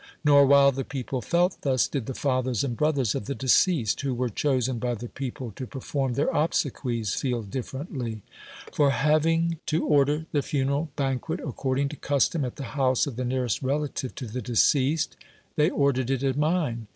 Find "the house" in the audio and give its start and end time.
12.55-13.05